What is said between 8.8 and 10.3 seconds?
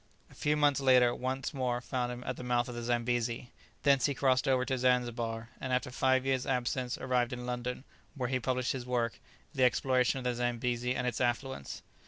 work, "The exploration of